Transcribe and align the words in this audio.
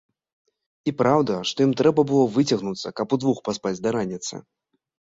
І 0.91 0.93
праўда, 1.01 1.33
што 1.51 1.59
ім 1.69 1.77
трэба 1.83 2.07
было 2.13 2.23
выцягнуцца, 2.39 2.87
каб 3.03 3.07
удвух 3.19 3.37
паспаць 3.51 3.79
да 3.85 3.89
раніцы. 4.01 4.47